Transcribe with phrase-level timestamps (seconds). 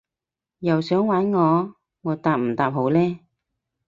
[0.57, 1.75] 又想玩我？
[2.01, 3.19] 我答唔答好呢？